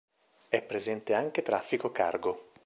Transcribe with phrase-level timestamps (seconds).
[0.49, 2.49] È presente anche traffico cargo.